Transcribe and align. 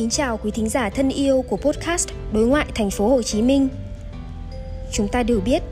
kính 0.00 0.10
chào 0.10 0.36
quý 0.36 0.50
thính 0.50 0.68
giả 0.68 0.90
thân 0.90 1.08
yêu 1.08 1.44
của 1.48 1.56
podcast 1.56 2.08
Đối 2.32 2.46
ngoại 2.46 2.66
thành 2.74 2.90
phố 2.90 3.08
Hồ 3.08 3.22
Chí 3.22 3.42
Minh. 3.42 3.68
Chúng 4.92 5.08
ta 5.08 5.22
đều 5.22 5.40
biết, 5.40 5.62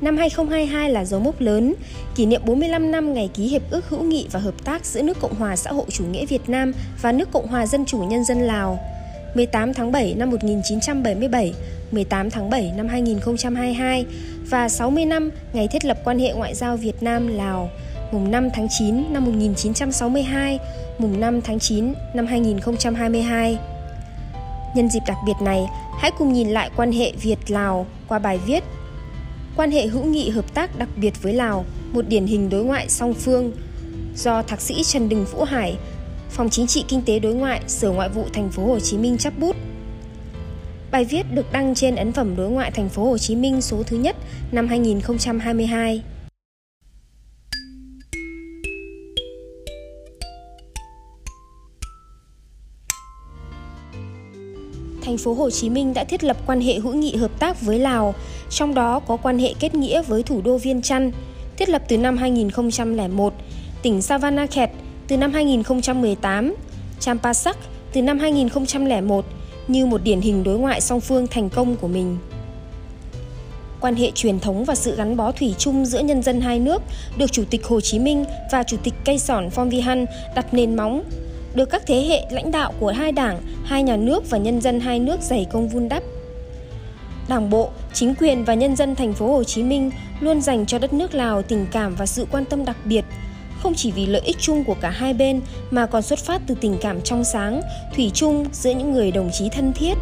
năm 0.00 0.16
2022 0.16 0.90
là 0.90 1.04
dấu 1.04 1.20
mốc 1.20 1.40
lớn, 1.40 1.74
kỷ 2.14 2.26
niệm 2.26 2.40
45 2.44 2.90
năm 2.90 3.14
ngày 3.14 3.30
ký 3.34 3.48
hiệp 3.48 3.62
ước 3.70 3.88
hữu 3.88 4.02
nghị 4.02 4.28
và 4.32 4.40
hợp 4.40 4.64
tác 4.64 4.86
giữa 4.86 5.02
nước 5.02 5.16
Cộng 5.20 5.34
hòa 5.34 5.56
xã 5.56 5.72
hội 5.72 5.84
chủ 5.88 6.04
nghĩa 6.04 6.26
Việt 6.26 6.48
Nam 6.48 6.72
và 7.02 7.12
nước 7.12 7.28
Cộng 7.32 7.46
hòa 7.46 7.66
Dân 7.66 7.84
chủ 7.84 7.98
Nhân 7.98 8.24
dân 8.24 8.40
Lào. 8.40 8.78
18 9.34 9.74
tháng 9.74 9.92
7 9.92 10.14
năm 10.14 10.30
1977, 10.30 11.54
18 11.92 12.30
tháng 12.30 12.50
7 12.50 12.72
năm 12.76 12.88
2022 12.88 14.06
và 14.50 14.68
60 14.68 15.04
năm 15.04 15.30
ngày 15.52 15.68
thiết 15.68 15.84
lập 15.84 15.98
quan 16.04 16.18
hệ 16.18 16.32
ngoại 16.32 16.54
giao 16.54 16.76
Việt 16.76 17.02
Nam 17.02 17.28
Lào 17.28 17.70
mùng 18.12 18.30
5 18.30 18.50
tháng 18.54 18.68
9 18.70 19.12
năm 19.12 19.24
1962, 19.24 20.58
mùng 20.98 21.20
5 21.20 21.40
tháng 21.40 21.58
9 21.58 21.94
năm 22.14 22.26
2022. 22.26 23.58
Nhân 24.74 24.88
dịp 24.88 25.02
đặc 25.06 25.16
biệt 25.26 25.36
này, 25.40 25.66
hãy 25.98 26.10
cùng 26.18 26.32
nhìn 26.32 26.48
lại 26.48 26.70
quan 26.76 26.92
hệ 26.92 27.12
Việt-Lào 27.22 27.86
qua 28.08 28.18
bài 28.18 28.38
viết 28.46 28.64
Quan 29.56 29.70
hệ 29.70 29.86
hữu 29.86 30.04
nghị 30.04 30.30
hợp 30.30 30.54
tác 30.54 30.78
đặc 30.78 30.88
biệt 30.96 31.22
với 31.22 31.34
Lào, 31.34 31.64
một 31.92 32.08
điển 32.08 32.26
hình 32.26 32.50
đối 32.50 32.64
ngoại 32.64 32.88
song 32.88 33.14
phương 33.14 33.52
do 34.16 34.42
Thạc 34.42 34.60
sĩ 34.60 34.82
Trần 34.84 35.08
Đình 35.08 35.24
Vũ 35.24 35.44
Hải, 35.44 35.76
Phòng 36.30 36.50
Chính 36.50 36.66
trị 36.66 36.84
Kinh 36.88 37.02
tế 37.02 37.18
Đối 37.18 37.34
ngoại, 37.34 37.60
Sở 37.66 37.90
Ngoại 37.90 38.08
vụ 38.08 38.24
Thành 38.32 38.50
phố 38.50 38.66
Hồ 38.66 38.80
Chí 38.80 38.98
Minh 38.98 39.18
chấp 39.18 39.38
bút. 39.38 39.56
Bài 40.90 41.04
viết 41.04 41.22
được 41.34 41.52
đăng 41.52 41.74
trên 41.74 41.96
ấn 41.96 42.12
phẩm 42.12 42.36
Đối 42.36 42.50
ngoại 42.50 42.70
Thành 42.70 42.88
phố 42.88 43.04
Hồ 43.04 43.18
Chí 43.18 43.36
Minh 43.36 43.62
số 43.62 43.82
thứ 43.82 43.96
nhất 43.96 44.16
năm 44.52 44.68
2022. 44.68 46.02
Phố 55.24 55.34
Hồ 55.34 55.50
Chí 55.50 55.70
Minh 55.70 55.94
đã 55.94 56.04
thiết 56.04 56.24
lập 56.24 56.36
quan 56.46 56.60
hệ 56.60 56.74
hữu 56.74 56.94
nghị 56.94 57.16
hợp 57.16 57.30
tác 57.38 57.60
với 57.62 57.78
Lào, 57.78 58.14
trong 58.50 58.74
đó 58.74 59.00
có 59.00 59.16
quan 59.16 59.38
hệ 59.38 59.54
kết 59.60 59.74
nghĩa 59.74 60.02
với 60.02 60.22
thủ 60.22 60.40
đô 60.44 60.58
Viên 60.58 60.82
Chăn, 60.82 61.10
thiết 61.56 61.68
lập 61.68 61.82
từ 61.88 61.98
năm 61.98 62.16
2001, 62.16 63.34
tỉnh 63.82 64.02
Savanakhet 64.02 64.70
từ 65.08 65.16
năm 65.16 65.32
2018, 65.32 66.54
Champasak 67.00 67.56
từ 67.92 68.02
năm 68.02 68.18
2001 68.18 69.24
như 69.68 69.86
một 69.86 70.00
điển 70.04 70.20
hình 70.20 70.44
đối 70.44 70.58
ngoại 70.58 70.80
song 70.80 71.00
phương 71.00 71.26
thành 71.26 71.50
công 71.50 71.76
của 71.76 71.88
mình. 71.88 72.18
Quan 73.80 73.94
hệ 73.94 74.10
truyền 74.10 74.40
thống 74.40 74.64
và 74.64 74.74
sự 74.74 74.96
gắn 74.96 75.16
bó 75.16 75.32
thủy 75.32 75.54
chung 75.58 75.86
giữa 75.86 76.00
nhân 76.00 76.22
dân 76.22 76.40
hai 76.40 76.58
nước 76.58 76.82
được 77.16 77.32
Chủ 77.32 77.44
tịch 77.50 77.66
Hồ 77.66 77.80
Chí 77.80 77.98
Minh 77.98 78.24
và 78.52 78.62
Chủ 78.62 78.76
tịch 78.82 78.94
Cây 79.04 79.18
Sòn 79.18 79.50
Phong 79.50 79.70
Vi 79.70 79.80
Hăn 79.80 80.06
đặt 80.34 80.54
nền 80.54 80.76
móng 80.76 81.02
được 81.54 81.70
các 81.70 81.82
thế 81.86 82.04
hệ 82.08 82.26
lãnh 82.30 82.50
đạo 82.50 82.72
của 82.80 82.90
hai 82.90 83.12
đảng, 83.12 83.40
hai 83.64 83.82
nhà 83.82 83.96
nước 83.96 84.30
và 84.30 84.38
nhân 84.38 84.60
dân 84.60 84.80
hai 84.80 84.98
nước 84.98 85.20
dày 85.20 85.46
công 85.52 85.68
vun 85.68 85.88
đắp. 85.88 86.02
Đảng 87.28 87.50
bộ, 87.50 87.70
chính 87.94 88.14
quyền 88.14 88.44
và 88.44 88.54
nhân 88.54 88.76
dân 88.76 88.94
thành 88.94 89.12
phố 89.12 89.26
Hồ 89.26 89.44
Chí 89.44 89.62
Minh 89.62 89.90
luôn 90.20 90.40
dành 90.40 90.66
cho 90.66 90.78
đất 90.78 90.92
nước 90.92 91.14
Lào 91.14 91.42
tình 91.42 91.66
cảm 91.72 91.94
và 91.94 92.06
sự 92.06 92.26
quan 92.30 92.44
tâm 92.44 92.64
đặc 92.64 92.76
biệt, 92.84 93.04
không 93.62 93.74
chỉ 93.74 93.90
vì 93.90 94.06
lợi 94.06 94.22
ích 94.24 94.36
chung 94.40 94.64
của 94.64 94.76
cả 94.80 94.90
hai 94.90 95.14
bên 95.14 95.40
mà 95.70 95.86
còn 95.86 96.02
xuất 96.02 96.18
phát 96.18 96.42
từ 96.46 96.54
tình 96.60 96.76
cảm 96.80 97.00
trong 97.00 97.24
sáng, 97.24 97.62
thủy 97.96 98.10
chung 98.14 98.46
giữa 98.52 98.70
những 98.70 98.92
người 98.92 99.10
đồng 99.10 99.30
chí 99.32 99.48
thân 99.48 99.72
thiết. 99.72 99.94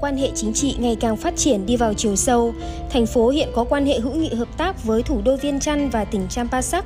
Quan 0.00 0.16
hệ 0.16 0.30
chính 0.34 0.52
trị 0.52 0.74
ngày 0.78 0.96
càng 1.00 1.16
phát 1.16 1.36
triển 1.36 1.66
đi 1.66 1.76
vào 1.76 1.94
chiều 1.94 2.16
sâu, 2.16 2.54
thành 2.90 3.06
phố 3.06 3.28
hiện 3.28 3.48
có 3.54 3.64
quan 3.64 3.86
hệ 3.86 4.00
hữu 4.00 4.14
nghị 4.14 4.34
hợp 4.34 4.48
tác 4.56 4.84
với 4.84 5.02
thủ 5.02 5.20
đô 5.24 5.36
Viên 5.36 5.60
Chăn 5.60 5.90
và 5.90 6.04
tỉnh 6.04 6.26
Champasak, 6.28 6.84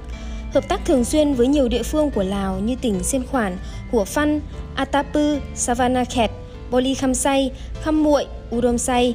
hợp 0.54 0.68
tác 0.68 0.84
thường 0.84 1.04
xuyên 1.04 1.34
với 1.34 1.46
nhiều 1.46 1.68
địa 1.68 1.82
phương 1.82 2.10
của 2.10 2.22
Lào 2.22 2.58
như 2.58 2.76
tỉnh 2.80 3.02
Siên 3.02 3.26
Khoản, 3.26 3.58
Hủa 3.90 4.04
Phăn, 4.04 4.40
Atapu, 4.74 5.38
Savanakhet, 5.54 6.30
Boli 6.70 6.94
Kham 6.94 7.14
Say, 7.14 7.50
Kham 7.82 8.02
Muội, 8.02 8.26
Udom 8.56 8.78
Say. 8.78 9.14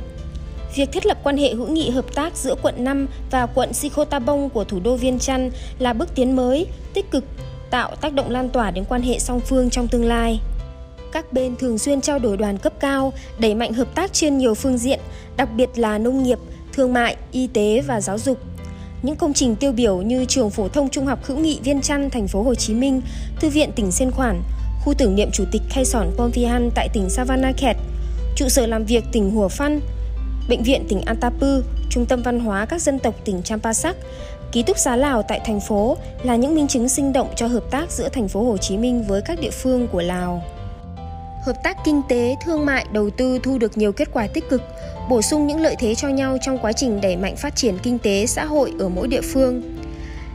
Việc 0.75 0.91
thiết 0.91 1.05
lập 1.05 1.17
quan 1.23 1.37
hệ 1.37 1.53
hữu 1.53 1.67
nghị 1.67 1.89
hợp 1.89 2.15
tác 2.15 2.37
giữa 2.37 2.55
quận 2.61 2.83
5 2.83 3.07
và 3.31 3.45
quận 3.45 3.73
Sikhotabong 3.73 4.49
của 4.49 4.63
thủ 4.63 4.79
đô 4.79 4.95
Viên 4.95 5.19
Chăn 5.19 5.51
là 5.79 5.93
bước 5.93 6.15
tiến 6.15 6.35
mới, 6.35 6.65
tích 6.93 7.11
cực, 7.11 7.23
tạo 7.69 7.95
tác 7.95 8.13
động 8.13 8.29
lan 8.29 8.49
tỏa 8.49 8.71
đến 8.71 8.85
quan 8.89 9.01
hệ 9.01 9.19
song 9.19 9.39
phương 9.39 9.69
trong 9.69 9.87
tương 9.87 10.05
lai. 10.05 10.39
Các 11.11 11.33
bên 11.33 11.55
thường 11.55 11.77
xuyên 11.77 12.01
trao 12.01 12.19
đổi 12.19 12.37
đoàn 12.37 12.57
cấp 12.57 12.73
cao, 12.79 13.13
đẩy 13.39 13.55
mạnh 13.55 13.73
hợp 13.73 13.95
tác 13.95 14.13
trên 14.13 14.37
nhiều 14.37 14.55
phương 14.55 14.77
diện, 14.77 14.99
đặc 15.37 15.49
biệt 15.55 15.69
là 15.75 15.97
nông 15.97 16.23
nghiệp, 16.23 16.39
thương 16.73 16.93
mại, 16.93 17.15
y 17.31 17.47
tế 17.47 17.83
và 17.87 18.01
giáo 18.01 18.17
dục. 18.17 18.37
Những 19.03 19.15
công 19.15 19.33
trình 19.33 19.55
tiêu 19.55 19.71
biểu 19.71 20.01
như 20.01 20.25
trường 20.25 20.49
phổ 20.49 20.67
thông 20.67 20.89
trung 20.89 21.05
học 21.05 21.19
hữu 21.23 21.37
nghị 21.37 21.59
Viên 21.63 21.81
Chăn, 21.81 22.09
thành 22.09 22.27
phố 22.27 22.43
Hồ 22.43 22.55
Chí 22.55 22.73
Minh, 22.73 23.01
thư 23.39 23.49
viện 23.49 23.71
tỉnh 23.75 23.91
Sên 23.91 24.11
Khoản, 24.11 24.41
khu 24.83 24.93
tưởng 24.93 25.15
niệm 25.15 25.29
chủ 25.33 25.43
tịch 25.51 25.61
Khay 25.69 25.85
Sòn 25.85 26.11
Pomphian 26.17 26.69
tại 26.75 26.89
tỉnh 26.93 27.09
Savanakhet, 27.09 27.77
trụ 28.35 28.49
sở 28.49 28.65
làm 28.65 28.85
việc 28.85 29.03
tỉnh 29.11 29.31
Hùa 29.31 29.47
Phăn, 29.47 29.79
bệnh 30.49 30.63
viện 30.63 30.85
tỉnh 30.89 31.01
Antapu, 31.01 31.61
trung 31.89 32.05
tâm 32.05 32.21
văn 32.21 32.39
hóa 32.39 32.65
các 32.65 32.81
dân 32.81 32.99
tộc 32.99 33.15
tỉnh 33.25 33.41
Champasak, 33.43 33.95
ký 34.51 34.63
túc 34.63 34.77
xá 34.77 34.95
Lào 34.95 35.23
tại 35.23 35.41
thành 35.45 35.59
phố 35.59 35.97
là 36.23 36.35
những 36.35 36.55
minh 36.55 36.67
chứng 36.67 36.89
sinh 36.89 37.13
động 37.13 37.27
cho 37.35 37.47
hợp 37.47 37.63
tác 37.71 37.91
giữa 37.91 38.09
thành 38.09 38.27
phố 38.27 38.43
Hồ 38.43 38.57
Chí 38.57 38.77
Minh 38.77 39.03
với 39.07 39.21
các 39.21 39.39
địa 39.41 39.51
phương 39.51 39.87
của 39.87 40.01
Lào. 40.01 40.43
Hợp 41.45 41.63
tác 41.63 41.77
kinh 41.85 42.01
tế, 42.09 42.35
thương 42.45 42.65
mại, 42.65 42.85
đầu 42.91 43.09
tư 43.09 43.39
thu 43.43 43.57
được 43.57 43.77
nhiều 43.77 43.91
kết 43.91 44.09
quả 44.13 44.27
tích 44.33 44.49
cực, 44.49 44.61
bổ 45.09 45.21
sung 45.21 45.47
những 45.47 45.61
lợi 45.61 45.75
thế 45.79 45.95
cho 45.95 46.07
nhau 46.07 46.37
trong 46.41 46.57
quá 46.57 46.73
trình 46.73 47.01
đẩy 47.01 47.17
mạnh 47.17 47.35
phát 47.35 47.55
triển 47.55 47.77
kinh 47.83 47.99
tế 47.99 48.25
xã 48.25 48.45
hội 48.45 48.73
ở 48.79 48.89
mỗi 48.89 49.07
địa 49.07 49.21
phương. 49.21 49.61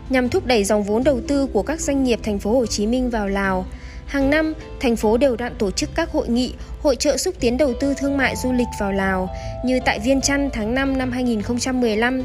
Nhằm 0.08 0.28
thúc 0.28 0.46
đẩy 0.46 0.64
dòng 0.64 0.82
vốn 0.82 1.04
đầu 1.04 1.20
tư 1.28 1.46
của 1.46 1.62
các 1.62 1.80
doanh 1.80 2.04
nghiệp 2.04 2.20
thành 2.22 2.38
phố 2.38 2.52
Hồ 2.52 2.66
Chí 2.66 2.86
Minh 2.86 3.10
vào 3.10 3.28
Lào, 3.28 3.66
hàng 4.06 4.30
năm 4.30 4.54
thành 4.80 4.96
phố 4.96 5.16
đều 5.16 5.36
đặn 5.36 5.54
tổ 5.58 5.70
chức 5.70 5.90
các 5.94 6.10
hội 6.10 6.28
nghị, 6.28 6.52
hội 6.82 6.96
trợ 6.96 7.16
xúc 7.16 7.34
tiến 7.40 7.56
đầu 7.56 7.72
tư 7.80 7.94
thương 7.94 8.16
mại 8.16 8.36
du 8.36 8.52
lịch 8.52 8.68
vào 8.80 8.92
Lào 8.92 9.28
như 9.64 9.80
tại 9.84 9.98
Viên 9.98 10.20
Chăn 10.20 10.50
tháng 10.52 10.74
5 10.74 10.98
năm 10.98 11.12
2015, 11.12 12.22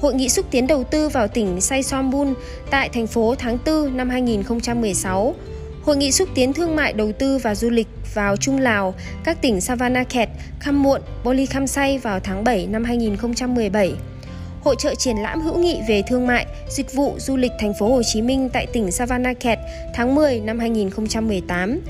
Hội 0.00 0.14
nghị 0.14 0.28
xúc 0.28 0.46
tiến 0.50 0.66
đầu 0.66 0.84
tư 0.84 1.08
vào 1.08 1.28
tỉnh 1.28 1.60
Say 1.60 1.82
Sombun 1.82 2.34
tại 2.70 2.88
thành 2.88 3.06
phố 3.06 3.34
tháng 3.38 3.58
4 3.66 3.96
năm 3.96 4.10
2016, 4.10 5.34
Hội 5.82 5.96
nghị 5.96 6.12
xúc 6.12 6.28
tiến 6.34 6.52
thương 6.52 6.76
mại 6.76 6.92
đầu 6.92 7.12
tư 7.12 7.38
và 7.38 7.54
du 7.54 7.70
lịch 7.70 7.86
vào 8.14 8.36
Trung 8.36 8.58
Lào, 8.58 8.94
các 9.24 9.42
tỉnh 9.42 9.60
Savanakhet, 9.60 10.28
Kham 10.60 10.82
Muộn, 10.82 11.00
Boli 11.24 11.46
Kham 11.46 11.66
Say 11.66 11.98
vào 11.98 12.20
tháng 12.20 12.44
7 12.44 12.66
năm 12.66 12.84
2017. 12.84 13.94
Hội 14.62 14.76
trợ 14.78 14.94
triển 14.94 15.16
lãm 15.16 15.40
hữu 15.40 15.58
nghị 15.58 15.80
về 15.88 16.02
thương 16.06 16.26
mại, 16.26 16.46
dịch 16.68 16.94
vụ 16.94 17.14
du 17.18 17.36
lịch 17.36 17.52
thành 17.58 17.74
phố 17.74 17.88
Hồ 17.88 18.02
Chí 18.12 18.22
Minh 18.22 18.48
tại 18.52 18.66
tỉnh 18.66 18.90
Savanakhet 18.90 19.58
tháng 19.94 20.14
10 20.14 20.40
năm 20.40 20.58
2018. 20.58 21.80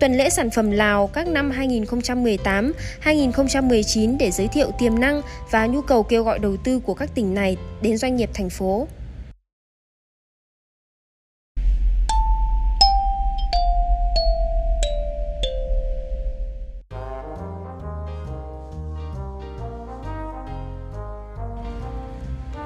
Tuần 0.00 0.16
lễ 0.16 0.30
sản 0.30 0.50
phẩm 0.50 0.70
Lào 0.70 1.06
các 1.06 1.28
năm 1.28 1.50
2018, 1.50 2.72
2019 3.00 4.18
để 4.18 4.30
giới 4.30 4.48
thiệu 4.48 4.70
tiềm 4.78 5.00
năng 5.00 5.22
và 5.50 5.66
nhu 5.66 5.82
cầu 5.82 6.02
kêu 6.02 6.24
gọi 6.24 6.38
đầu 6.38 6.56
tư 6.56 6.78
của 6.78 6.94
các 6.94 7.14
tỉnh 7.14 7.34
này 7.34 7.56
đến 7.82 7.96
doanh 7.96 8.16
nghiệp 8.16 8.30
thành 8.34 8.50
phố. 8.50 8.88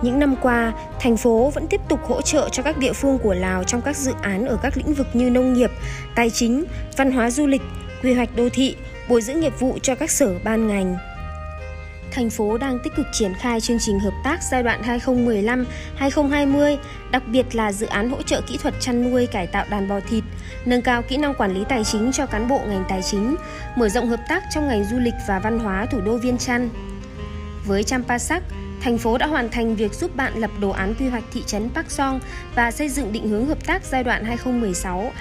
Những 0.05 0.19
năm 0.19 0.35
qua, 0.43 0.73
thành 1.01 1.17
phố 1.17 1.51
vẫn 1.55 1.67
tiếp 1.67 1.81
tục 1.89 2.01
hỗ 2.09 2.23
trợ 2.23 2.49
cho 2.49 2.63
các 2.63 2.79
địa 2.79 2.93
phương 2.93 3.19
của 3.19 3.35
Lào 3.35 3.65
trong 3.65 3.83
các 3.83 3.97
dự 3.97 4.13
án 4.23 4.47
ở 4.47 4.59
các 4.63 4.77
lĩnh 4.77 4.95
vực 4.95 5.07
như 5.13 5.31
nông 5.31 5.53
nghiệp, 5.53 5.71
tài 6.15 6.31
chính, 6.31 6.65
văn 6.97 7.13
hóa 7.13 7.31
du 7.31 7.47
lịch, 7.47 7.63
quy 8.03 8.15
hoạch 8.15 8.37
đô 8.37 8.49
thị, 8.49 8.77
bồi 9.09 9.23
dưỡng 9.23 9.41
nghiệp 9.41 9.53
vụ 9.59 9.79
cho 9.83 9.95
các 9.95 10.11
sở 10.11 10.39
ban 10.45 10.67
ngành. 10.67 10.97
Thành 12.11 12.31
phố 12.31 12.59
đang 12.59 12.79
tích 12.85 12.93
cực 12.97 13.07
triển 13.13 13.35
khai 13.35 13.61
chương 13.61 13.79
trình 13.81 14.01
hợp 14.01 14.15
tác 14.25 14.43
giai 14.51 14.63
đoạn 14.63 15.01
2015-2020, 15.99 16.77
đặc 17.11 17.23
biệt 17.27 17.55
là 17.55 17.73
dự 17.73 17.87
án 17.87 18.11
hỗ 18.11 18.23
trợ 18.23 18.41
kỹ 18.41 18.57
thuật 18.57 18.75
chăn 18.81 19.11
nuôi 19.11 19.27
cải 19.27 19.47
tạo 19.47 19.65
đàn 19.71 19.89
bò 19.89 20.01
thịt, 20.01 20.25
nâng 20.65 20.83
cao 20.83 21.03
kỹ 21.03 21.17
năng 21.17 21.35
quản 21.35 21.55
lý 21.55 21.65
tài 21.69 21.85
chính 21.85 22.13
cho 22.13 22.27
cán 22.27 22.49
bộ 22.49 22.61
ngành 22.67 22.85
tài 22.89 23.03
chính, 23.03 23.37
mở 23.77 23.89
rộng 23.89 24.09
hợp 24.09 24.21
tác 24.29 24.43
trong 24.55 24.69
ngành 24.69 24.85
du 24.85 24.99
lịch 24.99 25.15
và 25.29 25.39
văn 25.39 25.59
hóa 25.59 25.87
thủ 25.87 26.01
đô 26.01 26.17
Viên 26.17 26.39
Chăn. 26.39 26.69
Với 27.67 27.83
Champasak, 27.83 28.43
thành 28.85 28.99
phố 28.99 29.19
đã 29.19 29.27
hoàn 29.27 29.49
thành 29.51 29.77
việc 29.77 29.95
giúp 29.95 30.17
bạn 30.17 30.33
lập 30.37 30.51
đồ 30.61 30.71
án 30.71 30.95
quy 30.95 31.09
hoạch 31.09 31.25
thị 31.33 31.43
trấn 31.47 31.71
Park 31.75 31.91
Song 31.91 32.21
và 32.55 32.71
xây 32.71 32.89
dựng 32.89 33.13
định 33.13 33.29
hướng 33.29 33.47
hợp 33.47 33.67
tác 33.67 33.85
giai 33.85 34.05
đoạn 34.05 34.37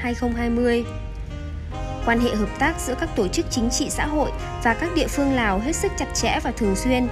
2016-2020. 0.03 0.83
Quan 2.05 2.19
hệ 2.19 2.35
hợp 2.35 2.49
tác 2.59 2.79
giữa 2.79 2.95
các 2.99 3.09
tổ 3.15 3.27
chức 3.27 3.45
chính 3.49 3.69
trị 3.69 3.89
xã 3.89 4.05
hội 4.05 4.31
và 4.63 4.73
các 4.73 4.89
địa 4.95 5.07
phương 5.07 5.33
Lào 5.33 5.59
hết 5.59 5.75
sức 5.75 5.91
chặt 5.97 6.07
chẽ 6.13 6.39
và 6.43 6.51
thường 6.51 6.75
xuyên, 6.75 7.07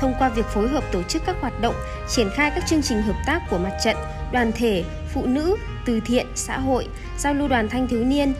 thông 0.00 0.14
qua 0.18 0.28
việc 0.28 0.46
phối 0.46 0.68
hợp 0.68 0.84
tổ 0.92 1.02
chức 1.02 1.22
các 1.26 1.36
hoạt 1.40 1.60
động, 1.60 1.74
triển 2.08 2.28
khai 2.34 2.50
các 2.54 2.64
chương 2.66 2.82
trình 2.82 3.02
hợp 3.02 3.16
tác 3.26 3.40
của 3.50 3.58
mặt 3.58 3.78
trận, 3.84 3.96
đoàn 4.32 4.52
thể, 4.54 4.84
phụ 5.14 5.26
nữ, 5.26 5.56
từ 5.86 6.00
thiện, 6.06 6.26
xã 6.34 6.58
hội, 6.58 6.88
giao 7.18 7.34
lưu 7.34 7.48
đoàn 7.48 7.68
thanh 7.68 7.88
thiếu 7.88 8.04
niên, 8.04 8.34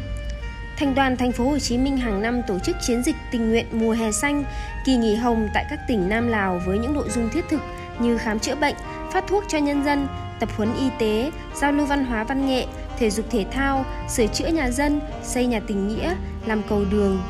Thành 0.77 0.95
đoàn 0.95 1.17
thành 1.17 1.33
phố 1.33 1.45
Hồ 1.45 1.59
Chí 1.59 1.79
Minh 1.79 1.97
hàng 1.97 2.23
năm 2.23 2.43
tổ 2.47 2.59
chức 2.59 2.77
chiến 2.81 3.03
dịch 3.03 3.17
tình 3.31 3.51
nguyện 3.51 3.67
mùa 3.73 3.93
hè 3.93 4.13
xanh, 4.13 4.45
kỳ 4.87 4.97
nghỉ 4.97 5.15
hồng 5.15 5.49
tại 5.55 5.67
các 5.71 5.79
tỉnh 5.89 6.09
Nam 6.09 6.29
Lào 6.29 6.61
với 6.67 6.79
những 6.79 6.95
nội 6.95 7.11
dung 7.11 7.29
thiết 7.29 7.45
thực 7.51 7.61
như 7.99 8.19
khám 8.19 8.39
chữa 8.39 8.55
bệnh, 8.55 8.75
phát 9.13 9.25
thuốc 9.27 9.45
cho 9.49 9.59
nhân 9.59 9.85
dân, 9.85 10.07
tập 10.41 10.49
huấn 10.57 10.75
y 10.75 10.89
tế, 10.99 11.31
giao 11.61 11.73
lưu 11.73 11.87
văn 11.87 12.05
hóa 12.05 12.25
văn 12.25 12.47
nghệ, 12.47 12.67
thể 12.99 13.11
dục 13.11 13.27
thể 13.31 13.47
thao, 13.51 13.85
sửa 14.09 14.27
chữa 14.27 14.47
nhà 14.47 14.71
dân, 14.71 15.01
xây 15.23 15.47
nhà 15.47 15.61
tình 15.67 15.89
nghĩa, 15.89 16.15
làm 16.47 16.63
cầu 16.69 16.85
đường. 16.91 17.23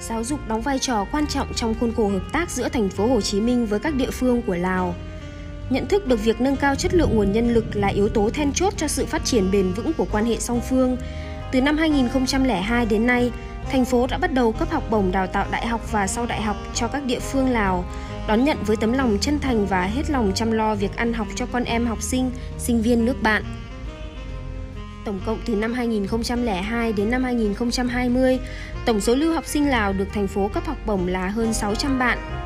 Giáo 0.00 0.24
dục 0.24 0.40
đóng 0.48 0.60
vai 0.60 0.78
trò 0.78 1.06
quan 1.12 1.26
trọng 1.26 1.54
trong 1.54 1.74
khuôn 1.80 1.92
khổ 1.96 2.08
hợp 2.08 2.22
tác 2.32 2.50
giữa 2.50 2.68
thành 2.68 2.88
phố 2.88 3.06
Hồ 3.06 3.20
Chí 3.20 3.40
Minh 3.40 3.66
với 3.66 3.78
các 3.78 3.94
địa 3.94 4.10
phương 4.10 4.42
của 4.42 4.54
Lào. 4.54 4.94
Nhận 5.70 5.88
thức 5.88 6.06
được 6.06 6.24
việc 6.24 6.40
nâng 6.40 6.56
cao 6.56 6.74
chất 6.74 6.94
lượng 6.94 7.10
nguồn 7.16 7.32
nhân 7.32 7.54
lực 7.54 7.76
là 7.76 7.88
yếu 7.88 8.08
tố 8.08 8.30
then 8.30 8.52
chốt 8.52 8.72
cho 8.76 8.88
sự 8.88 9.06
phát 9.06 9.24
triển 9.24 9.50
bền 9.50 9.72
vững 9.72 9.92
của 9.92 10.06
quan 10.12 10.24
hệ 10.24 10.36
song 10.38 10.60
phương. 10.60 10.96
Từ 11.52 11.60
năm 11.60 11.76
2002 11.76 12.86
đến 12.86 13.06
nay, 13.06 13.32
thành 13.70 13.84
phố 13.84 14.06
đã 14.06 14.18
bắt 14.18 14.32
đầu 14.32 14.52
cấp 14.52 14.70
học 14.70 14.84
bổng 14.90 15.12
đào 15.12 15.26
tạo 15.26 15.46
đại 15.50 15.66
học 15.66 15.92
và 15.92 16.06
sau 16.06 16.26
đại 16.26 16.42
học 16.42 16.56
cho 16.74 16.88
các 16.88 17.04
địa 17.06 17.20
phương 17.20 17.48
Lào, 17.48 17.84
đón 18.28 18.44
nhận 18.44 18.58
với 18.66 18.76
tấm 18.76 18.92
lòng 18.92 19.18
chân 19.20 19.38
thành 19.38 19.66
và 19.66 19.82
hết 19.82 20.10
lòng 20.10 20.32
chăm 20.34 20.52
lo 20.52 20.74
việc 20.74 20.96
ăn 20.96 21.12
học 21.12 21.26
cho 21.34 21.46
con 21.46 21.64
em 21.64 21.86
học 21.86 22.02
sinh, 22.02 22.30
sinh 22.58 22.82
viên 22.82 23.04
nước 23.04 23.22
bạn. 23.22 23.42
Tổng 25.04 25.20
cộng 25.26 25.38
từ 25.44 25.54
năm 25.54 25.72
2002 25.72 26.92
đến 26.92 27.10
năm 27.10 27.24
2020, 27.24 28.38
tổng 28.84 29.00
số 29.00 29.14
lưu 29.14 29.34
học 29.34 29.46
sinh 29.46 29.68
Lào 29.68 29.92
được 29.92 30.08
thành 30.14 30.28
phố 30.28 30.50
cấp 30.54 30.66
học 30.66 30.76
bổng 30.86 31.06
là 31.06 31.28
hơn 31.28 31.52
600 31.52 31.98
bạn. 31.98 32.41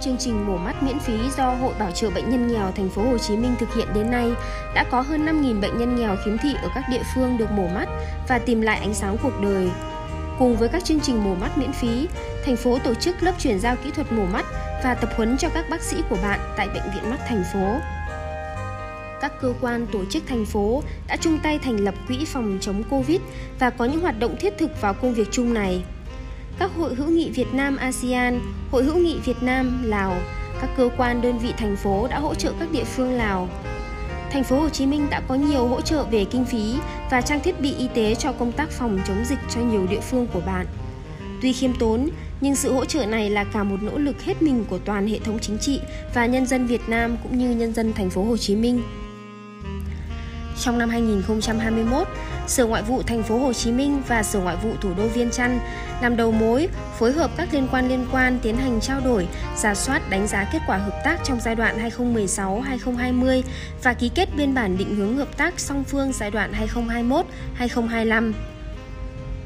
Chương 0.00 0.16
trình 0.18 0.46
mổ 0.46 0.56
mắt 0.56 0.82
miễn 0.82 0.98
phí 0.98 1.12
do 1.36 1.50
Hội 1.50 1.74
Bảo 1.78 1.90
trợ 1.90 2.10
bệnh 2.10 2.30
nhân 2.30 2.52
nghèo 2.52 2.72
thành 2.76 2.88
phố 2.88 3.02
Hồ 3.02 3.18
Chí 3.18 3.36
Minh 3.36 3.54
thực 3.58 3.74
hiện 3.74 3.88
đến 3.94 4.10
nay 4.10 4.32
đã 4.74 4.84
có 4.90 5.00
hơn 5.00 5.26
5.000 5.26 5.60
bệnh 5.60 5.78
nhân 5.78 5.96
nghèo 5.96 6.16
khiếm 6.24 6.38
thị 6.38 6.54
ở 6.62 6.68
các 6.74 6.84
địa 6.90 7.02
phương 7.14 7.38
được 7.38 7.50
mổ 7.50 7.68
mắt 7.68 7.88
và 8.28 8.38
tìm 8.38 8.60
lại 8.60 8.78
ánh 8.80 8.94
sáng 8.94 9.16
cuộc 9.22 9.40
đời. 9.42 9.70
Cùng 10.38 10.56
với 10.56 10.68
các 10.68 10.84
chương 10.84 11.00
trình 11.00 11.24
mổ 11.24 11.34
mắt 11.34 11.58
miễn 11.58 11.72
phí, 11.72 12.08
thành 12.44 12.56
phố 12.56 12.78
tổ 12.84 12.94
chức 12.94 13.22
lớp 13.22 13.32
chuyển 13.38 13.60
giao 13.60 13.76
kỹ 13.76 13.90
thuật 13.90 14.12
mổ 14.12 14.26
mắt 14.26 14.46
và 14.84 14.94
tập 14.94 15.10
huấn 15.16 15.36
cho 15.38 15.48
các 15.48 15.70
bác 15.70 15.82
sĩ 15.82 15.96
của 16.10 16.18
bạn 16.22 16.40
tại 16.56 16.68
Bệnh 16.68 16.90
viện 16.94 17.10
Mắt 17.10 17.20
thành 17.28 17.44
phố. 17.52 17.78
Các 19.20 19.32
cơ 19.40 19.54
quan 19.60 19.86
tổ 19.92 20.04
chức 20.10 20.22
thành 20.26 20.46
phố 20.46 20.82
đã 21.08 21.16
chung 21.16 21.38
tay 21.42 21.58
thành 21.58 21.76
lập 21.76 21.94
quỹ 22.08 22.24
phòng 22.24 22.58
chống 22.60 22.82
Covid 22.90 23.20
và 23.58 23.70
có 23.70 23.84
những 23.84 24.00
hoạt 24.00 24.18
động 24.18 24.36
thiết 24.40 24.58
thực 24.58 24.80
vào 24.80 24.94
công 24.94 25.14
việc 25.14 25.28
chung 25.30 25.54
này. 25.54 25.84
Các 26.58 26.70
hội 26.76 26.94
hữu 26.94 27.10
nghị 27.10 27.30
Việt 27.30 27.54
Nam 27.54 27.76
ASEAN, 27.76 28.40
Hội 28.70 28.84
hữu 28.84 28.98
nghị 28.98 29.18
Việt 29.24 29.42
Nam 29.42 29.82
Lào, 29.84 30.16
các 30.60 30.70
cơ 30.76 30.88
quan 30.96 31.22
đơn 31.22 31.38
vị 31.38 31.52
thành 31.58 31.76
phố 31.76 32.06
đã 32.10 32.18
hỗ 32.18 32.34
trợ 32.34 32.52
các 32.60 32.68
địa 32.72 32.84
phương 32.84 33.12
Lào. 33.12 33.48
Thành 34.30 34.44
phố 34.44 34.60
Hồ 34.60 34.68
Chí 34.68 34.86
Minh 34.86 35.06
đã 35.10 35.20
có 35.28 35.34
nhiều 35.34 35.66
hỗ 35.66 35.80
trợ 35.80 36.04
về 36.04 36.24
kinh 36.24 36.44
phí 36.44 36.74
và 37.10 37.20
trang 37.20 37.40
thiết 37.40 37.60
bị 37.60 37.74
y 37.74 37.88
tế 37.94 38.14
cho 38.14 38.32
công 38.32 38.52
tác 38.52 38.70
phòng 38.70 38.98
chống 39.08 39.24
dịch 39.24 39.38
cho 39.54 39.60
nhiều 39.60 39.86
địa 39.90 40.00
phương 40.00 40.26
của 40.26 40.40
bạn. 40.46 40.66
Tuy 41.42 41.52
khiêm 41.52 41.70
tốn, 41.78 42.08
nhưng 42.40 42.56
sự 42.56 42.72
hỗ 42.72 42.84
trợ 42.84 43.06
này 43.06 43.30
là 43.30 43.44
cả 43.44 43.62
một 43.62 43.82
nỗ 43.82 43.98
lực 43.98 44.22
hết 44.22 44.42
mình 44.42 44.64
của 44.70 44.78
toàn 44.78 45.08
hệ 45.08 45.18
thống 45.18 45.38
chính 45.38 45.58
trị 45.58 45.80
và 46.14 46.26
nhân 46.26 46.46
dân 46.46 46.66
Việt 46.66 46.88
Nam 46.88 47.16
cũng 47.22 47.38
như 47.38 47.50
nhân 47.50 47.74
dân 47.74 47.92
thành 47.92 48.10
phố 48.10 48.24
Hồ 48.24 48.36
Chí 48.36 48.56
Minh. 48.56 48.82
Trong 50.60 50.78
năm 50.78 50.88
2021, 50.88 52.08
Sở 52.48 52.66
Ngoại 52.66 52.82
vụ 52.82 53.02
thành 53.02 53.22
phố 53.22 53.38
Hồ 53.38 53.52
Chí 53.52 53.72
Minh 53.72 54.02
và 54.08 54.22
Sở 54.22 54.40
Ngoại 54.40 54.56
vụ 54.62 54.70
thủ 54.80 54.90
đô 54.96 55.06
Viên 55.06 55.30
Chăn 55.30 55.60
làm 56.02 56.16
đầu 56.16 56.32
mối, 56.32 56.68
phối 56.98 57.12
hợp 57.12 57.30
các 57.36 57.48
liên 57.52 57.68
quan 57.72 57.88
liên 57.88 58.06
quan 58.12 58.38
tiến 58.42 58.56
hành 58.56 58.80
trao 58.80 59.00
đổi, 59.00 59.28
giả 59.56 59.74
soát 59.74 60.10
đánh 60.10 60.26
giá 60.26 60.48
kết 60.52 60.58
quả 60.66 60.76
hợp 60.76 61.00
tác 61.04 61.20
trong 61.24 61.40
giai 61.40 61.54
đoạn 61.54 61.90
2016-2020 61.90 63.42
và 63.82 63.94
ký 63.94 64.10
kết 64.14 64.28
biên 64.36 64.54
bản 64.54 64.78
định 64.78 64.94
hướng 64.94 65.16
hợp 65.16 65.36
tác 65.36 65.60
song 65.60 65.84
phương 65.84 66.12
giai 66.12 66.30
đoạn 66.30 66.52
2021-2025. 67.58 68.32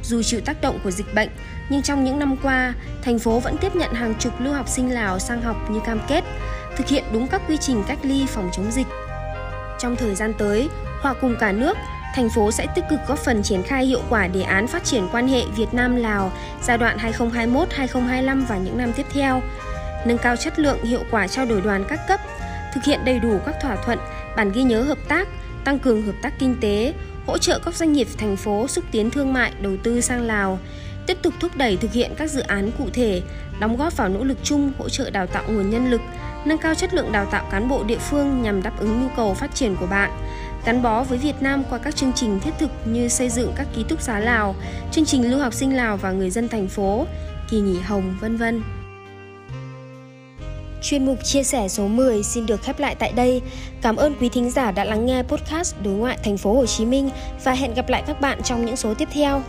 Dù 0.05 0.23
chịu 0.23 0.41
tác 0.41 0.61
động 0.61 0.79
của 0.85 0.91
dịch 0.91 1.15
bệnh, 1.15 1.29
nhưng 1.69 1.83
trong 1.83 2.05
những 2.05 2.19
năm 2.19 2.37
qua, 2.43 2.75
thành 3.03 3.19
phố 3.19 3.41
vẫn 3.41 3.57
tiếp 3.59 3.77
nhận 3.77 3.95
hàng 3.95 4.15
chục 4.19 4.41
lưu 4.41 4.55
học 4.55 4.69
sinh 4.69 4.95
Lào 4.95 5.19
sang 5.19 5.43
học 5.43 5.71
như 5.71 5.81
cam 5.87 6.01
kết, 6.09 6.25
thực 6.77 6.89
hiện 6.89 7.05
đúng 7.13 7.29
các 7.29 7.43
quy 7.49 7.57
trình 7.57 7.83
cách 7.87 7.99
ly 8.03 8.27
phòng 8.29 8.51
chống 8.53 8.71
dịch. 8.71 8.87
Trong 9.79 9.97
thời 9.97 10.15
gian 10.15 10.33
tới, 10.39 10.69
hòa 11.01 11.15
cùng 11.21 11.37
cả 11.41 11.53
nước, 11.53 11.77
thành 12.15 12.29
phố 12.31 12.53
sẽ 12.53 12.67
tích 12.75 12.85
cực 12.91 13.01
góp 13.09 13.19
phần 13.19 13.43
triển 13.43 13.63
khai 13.63 13.87
hiệu 13.87 14.01
quả 14.11 14.27
đề 14.27 14.43
án 14.43 14.67
phát 14.67 14.85
triển 14.85 15.09
quan 15.13 15.29
hệ 15.29 15.45
Việt 15.57 15.75
Nam 15.75 15.97
Lào 15.97 16.33
giai 16.63 16.79
đoạn 16.79 16.97
2021-2025 16.97 18.47
và 18.47 18.57
những 18.57 18.79
năm 18.79 18.93
tiếp 18.93 19.07
theo, 19.13 19.43
nâng 20.07 20.19
cao 20.19 20.37
chất 20.37 20.59
lượng 20.59 20.85
hiệu 20.85 21.03
quả 21.11 21.29
trao 21.29 21.47
đổi 21.47 21.61
đoàn 21.61 21.85
các 21.89 22.01
cấp, 22.09 22.21
thực 22.75 22.85
hiện 22.85 23.01
đầy 23.05 23.19
đủ 23.19 23.39
các 23.47 23.55
thỏa 23.63 23.77
thuận, 23.77 23.99
bản 24.37 24.53
ghi 24.53 24.63
nhớ 24.63 24.83
hợp 24.83 24.99
tác, 25.09 25.29
tăng 25.65 25.79
cường 25.79 26.03
hợp 26.03 26.15
tác 26.23 26.39
kinh 26.39 26.57
tế, 26.61 26.95
hỗ 27.27 27.39
trợ 27.39 27.59
các 27.65 27.75
doanh 27.75 27.93
nghiệp 27.93 28.09
thành 28.19 28.37
phố 28.37 28.69
xúc 28.69 28.85
tiến 28.91 29.11
thương 29.11 29.33
mại, 29.33 29.53
đầu 29.61 29.73
tư 29.83 30.01
sang 30.01 30.23
Lào, 30.23 30.59
tiếp 31.07 31.19
tục 31.23 31.35
thúc 31.41 31.57
đẩy 31.57 31.77
thực 31.77 31.93
hiện 31.93 32.15
các 32.17 32.31
dự 32.31 32.41
án 32.41 32.71
cụ 32.79 32.85
thể, 32.93 33.23
đóng 33.61 33.77
góp 33.77 33.97
vào 33.97 34.09
nỗ 34.09 34.25
lực 34.25 34.39
chung 34.43 34.73
hỗ 34.79 34.89
trợ 34.89 35.11
đào 35.11 35.27
tạo 35.27 35.45
nguồn 35.49 35.71
nhân 35.71 35.91
lực, 35.91 36.01
nâng 36.45 36.59
cao 36.59 36.75
chất 36.75 36.95
lượng 36.95 37.13
đào 37.13 37.25
tạo 37.25 37.49
cán 37.51 37.69
bộ 37.69 37.85
địa 37.85 37.99
phương 37.99 38.43
nhằm 38.43 38.63
đáp 38.63 38.73
ứng 38.79 39.03
nhu 39.03 39.09
cầu 39.17 39.35
phát 39.35 39.55
triển 39.55 39.77
của 39.77 39.87
bạn, 39.87 40.11
gắn 40.65 40.83
bó 40.83 41.03
với 41.03 41.19
Việt 41.19 41.43
Nam 41.43 41.65
qua 41.71 41.79
các 41.79 41.97
chương 41.97 42.13
trình 42.13 42.41
thiết 42.41 42.55
thực 42.59 42.71
như 42.85 43.09
xây 43.09 43.29
dựng 43.29 43.53
các 43.57 43.67
ký 43.77 43.85
túc 43.89 44.03
xá 44.03 44.19
Lào, 44.19 44.55
chương 44.91 45.05
trình 45.05 45.31
lưu 45.31 45.41
học 45.41 45.55
sinh 45.55 45.77
Lào 45.77 45.97
và 45.97 46.11
người 46.11 46.31
dân 46.31 46.49
thành 46.49 46.69
phố, 46.69 47.07
kỳ 47.51 47.61
nghỉ 47.61 47.79
hồng, 47.81 48.17
vân 48.21 48.37
vân. 48.37 48.63
Chuyên 50.83 51.07
mục 51.07 51.19
chia 51.25 51.43
sẻ 51.43 51.69
số 51.69 51.89
10 51.89 52.23
xin 52.23 52.47
được 52.47 52.63
khép 52.63 52.79
lại 52.79 52.95
tại 52.95 53.13
đây. 53.13 53.43
Cảm 53.83 53.97
ơn 53.97 54.15
quý 54.21 54.29
thính 54.29 54.51
giả 54.51 54.71
đã 54.71 54.85
lắng 54.85 55.07
nghe 55.07 55.23
podcast 55.23 55.75
Đối 55.85 55.95
ngoại 55.95 56.19
thành 56.25 56.39
phố 56.39 56.55
Hồ 56.55 56.67
Chí 56.67 56.85
Minh 56.85 57.11
và 57.45 57.53
hẹn 57.53 57.75
gặp 57.75 57.89
lại 57.89 58.03
các 58.07 58.21
bạn 58.21 58.43
trong 58.43 58.67
những 58.67 58.77
số 58.77 58.95
tiếp 58.95 59.09
theo. 59.13 59.43